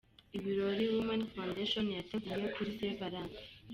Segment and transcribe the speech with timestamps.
[0.37, 3.45] Ibirori Women Foundation yateguye kuri St Valentin.